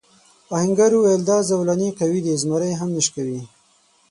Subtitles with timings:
[0.55, 3.41] آهنګر وویل دا زولنې قوي دي زمری هم نه شکوي.